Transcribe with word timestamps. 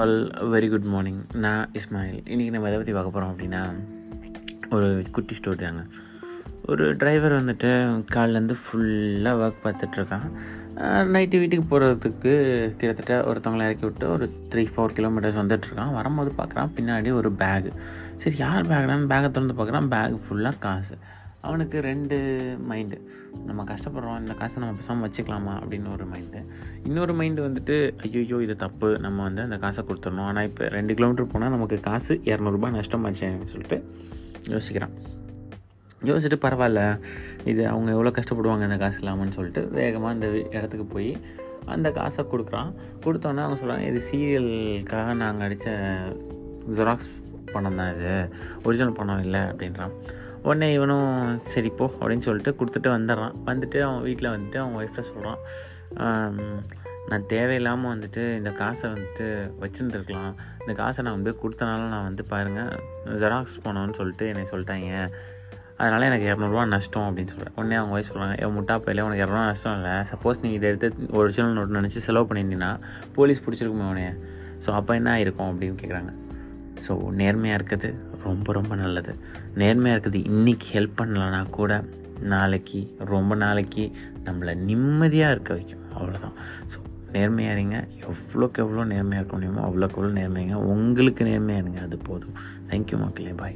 All 0.00 0.16
very 0.52 0.68
good 0.70 0.86
morning 0.92 1.18
நான் 1.44 1.70
இஸ்மாயில். 1.78 2.20
இன்றைக்கி 2.32 2.50
நம்ம 2.50 2.68
எதை 2.68 2.76
பற்றி 2.76 2.92
பார்க்க 2.92 3.14
போகிறோம் 3.14 3.32
அப்படின்னா 3.32 3.62
ஒரு 4.76 5.02
குட்டி 5.10 5.34
ஸ்டோரி 5.38 5.58
தாங்க. 5.62 5.82
ஒரு 6.66 6.84
டிரைவர் 6.96 7.32
வந்துட்டு 7.32 7.70
காலிலேருந்து 8.14 8.56
ஃபுல்லாக 8.62 9.42
ஒர்க் 9.44 9.62
பார்த்துட்ருக்கான் 9.64 10.26
நைட்டு 11.14 11.40
வீட்டுக்கு 11.42 11.64
போகிறதுக்கு 11.70 12.32
கிட்டத்தட்ட 12.80 13.16
ஒருத்தவங்களை 13.30 13.66
இறக்கி 13.68 13.86
விட்டு 13.86 14.06
ஒரு 14.10 14.28
த்ரீ 14.54 14.64
ஃபோர் 14.74 14.96
கிலோமீட்டர்ஸ் 14.98 15.40
வந்துட்டுருக்கான் 15.42 15.96
வரும்போது 15.98 16.32
பார்க்குறான் 16.38 16.72
பின்னாடி 16.76 17.12
ஒரு 17.12 17.32
பேகு 17.42 17.72
சரி 18.16 18.36
யார் 18.36 18.66
பேக்டான்னு 18.66 19.10
பேக்கை 19.14 19.30
திறந்து 19.30 19.58
பார்க்குறான். 19.60 19.88
பேக் 19.88 20.22
ஃபுல்லாக 20.26 20.58
காசு. 20.58 20.96
அவனுக்கு 21.46 21.78
ரெண்டு 21.88 22.16
மைண்டு 22.70 22.96
நம்ம 23.48 23.64
கஷ்டப்படுறோம் 23.70 24.18
இந்த 24.22 24.34
காசை 24.40 24.56
நம்ம 24.62 24.76
பேசாமல் 24.80 25.04
வச்சுக்கலாமா 25.06 25.54
அப்படின்னு 25.60 25.88
ஒரு 25.96 26.04
மைண்டு 26.12 26.40
இன்னொரு 26.88 27.14
மைண்டு 27.20 27.40
வந்துட்டு 27.46 27.76
ஐயோ 28.06 28.38
இது 28.46 28.54
தப்பு. 28.64 28.90
நம்ம 29.06 29.18
வந்து 29.28 29.42
அந்த 29.46 29.58
காசை 29.64 29.82
கொடுத்துடணும். 29.88 30.28
ஆனால் 30.30 30.46
இப்போ 30.50 30.68
ரெண்டு 30.76 30.96
கிலோமீட்டர் 30.98 31.32
போனால் 31.34 31.54
நமக்கு 31.56 31.78
காசு 31.88 32.14
இரநூறுபா 32.30 32.70
நஷ்டமாச்சு 32.78 33.24
அப்படின்னு 33.28 33.52
சொல்லிட்டு 33.54 33.78
யோசிக்கிறான். 34.54 34.94
யோசிச்சுட்டு 36.08 36.38
பரவாயில்ல 36.44 36.80
இது 37.50 37.62
அவங்க 37.72 37.90
எவ்வளோ 37.96 38.12
கஷ்டப்படுவாங்க 38.18 38.64
இந்த 38.68 38.78
காசு 38.84 38.98
இல்லாமல்னு 39.02 39.36
சொல்லிட்டு 39.38 39.62
வேகமாக 39.78 40.14
அந்த 40.14 40.28
இடத்துக்கு 40.56 40.86
போய் 40.94 41.10
அந்த 41.74 41.88
காசை 41.98 42.22
கொடுக்குறான். 42.30 42.70
கொடுத்தோன்னே 43.04 43.42
அவங்க 43.44 43.58
சொல்கிறாங்க 43.60 43.84
இது 43.90 44.00
சீரியலுக்காக 44.08 45.12
நாங்கள் 45.20 45.46
அடித்த 45.48 45.68
ஜெராக்ஸ் 46.78 47.12
பணம் 47.54 47.78
தான் 47.80 47.92
இது. 47.94 48.12
ஒரிஜினல் 48.66 48.98
பணம் 48.98 49.22
இல்லை 49.26 49.42
அப்படின்றான். 49.50 49.94
உடனே 50.46 50.68
இவனும் 50.76 51.10
சரி 51.52 51.70
போ 51.80 51.86
அப்படின்னு 51.98 52.26
சொல்லிட்டு 52.28 52.52
கொடுத்துட்டு 52.60 52.90
வந்துடுறான். 52.94 53.34
வந்துட்டு 53.48 53.80
அவன் 53.88 54.06
வீட்டில் 54.06 54.32
வந்துட்டு 54.34 54.58
அவன் 54.62 54.78
ஒய்ஃப்ட்ட 54.80 55.02
சொல்கிறான் 55.10 55.40
நான் 57.10 57.26
தேவையில்லாமல் 57.32 57.92
வந்துட்டு 57.94 58.22
இந்த 58.38 58.50
காசை 58.60 58.84
வந்துட்டு 58.94 59.26
வச்சுருந்துருக்கலாம். 59.62 60.34
இந்த 60.62 60.72
காசை 60.80 61.00
நான் 61.06 61.16
வந்து 61.18 61.32
கொடுத்தனால 61.42 61.86
நான் 61.94 62.08
வந்து 62.08 62.24
பாருங்கள் 62.32 62.72
ஜெராக்ஸ் 63.22 63.56
போனோன்னு 63.64 63.96
சொல்லிட்டு 64.00 64.26
என்னை 64.32 64.44
சொல்லிட்டாங்க. 64.52 64.90
அதனால் 65.80 66.06
எனக்கு 66.08 66.26
இரநூறுவா 66.30 66.64
நஷ்டம் 66.72 67.06
அப்படின்னு 67.06 67.32
சொல்கிறேன் 67.32 67.56
உடனே 67.58 67.76
அவங்க 67.78 67.94
வயசு 67.96 68.10
சொல்கிறாங்க 68.10 68.34
என் 68.44 68.54
முட்டா 68.56 68.74
பையில 68.84 69.04
உனக்கு 69.06 69.24
இரநூறுவா 69.24 69.46
நஷ்டம் 69.50 69.76
இல்லை. 69.78 69.94
சப்போஸ் 70.10 70.42
நீ 70.44 70.50
இதை 70.58 70.68
எடுத்து 70.70 70.88
ஒரிஜினல் 71.20 71.56
நோட் 71.58 71.76
நினச்சி 71.78 72.02
செலவு 72.06 72.28
பண்ணியிருந்தீங்கன்னா 72.30 72.72
போலீஸ் 73.16 73.42
பிடிச்சிருக்குமே 73.46 73.88
உனைய 73.92 74.10
ஸோ 74.64 74.70
அப்போ 74.80 74.92
என்ன 74.98 75.10
ஆயிருக்கும்? 75.16 75.50
அப்படின்னு 75.52 75.80
கேட்குறாங்க 75.82 76.12
ஸோ 76.88 77.10
நேர்மையாக 77.10 77.62
இருக்கிறது 77.62 77.98
ரொம்ப 78.24 78.52
ரொம்ப 78.52 78.74
நல்லது. 78.74 79.14
நேர்மையாக 79.54 80.00
இருக்கிறது 80.00 80.32
இன்றைக்கி 80.32 80.78
ஹெல்ப் 80.78 80.98
பண்ணலன்னா 80.98 81.50
கூட 81.50 81.84
நாளைக்கு 82.20 82.96
ரொம்ப 82.98 83.34
நாளைக்கு 83.34 83.90
நம்மளை 84.24 84.54
நிம்மதியாக 84.54 85.32
இருக்க 85.32 85.54
வைக்கும். 85.54 85.80
அவ்வளோதான் 85.98 86.36
ஸோ 86.72 86.78
நேர்மையாக 87.12 87.58
இருங்க. 87.58 87.86
எவ்வளோக்கு 88.00 88.58
எவ்வளோ 88.58 88.84
நேர்மையாக 88.84 89.26
இருக்க 89.26 89.36
முடியுமோ 89.36 89.68
அவ்வளோக்கு 89.68 89.98
எவ்வளோ 89.98 90.12
நேர்மையாக 90.12 90.62
உங்களுக்கு 90.62 91.24
நேர்மையாக 91.24 91.68
இருங்க. 91.68 91.86
அது 91.86 91.98
போதும். 91.98 92.34
தேங்க்யூ 92.68 92.98
மக்களே. 92.98 93.32
பாய் 93.32 93.54